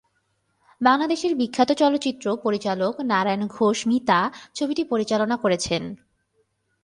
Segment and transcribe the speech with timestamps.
[0.81, 4.19] বাংলাদেশের বিখ্যাত চলচ্চিত্র পরিচালক নারায়ণ ঘোষ মিতা
[4.55, 5.83] ছবিটি পরিচালনা করেছেন।